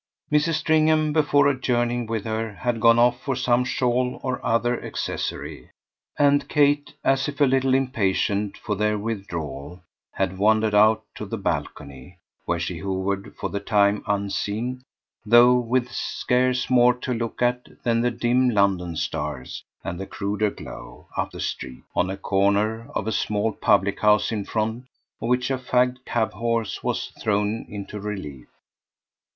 [0.31, 0.53] Mrs.
[0.55, 5.69] Stringham, before adjourning with her, had gone off for some shawl or other accessory,
[6.17, 9.79] and Kate, as if a little impatient for their withdrawal,
[10.13, 14.81] had wandered out to the balcony, where she hovered for the time unseen,
[15.23, 20.49] though with scarce more to look at than the dim London stars and the cruder
[20.49, 24.85] glow, up the street, on a corner, of a small public house in front
[25.21, 28.47] of which a fagged cab horse was thrown into relief.